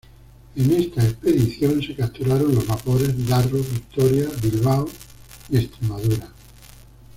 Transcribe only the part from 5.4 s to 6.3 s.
y "Extremadura".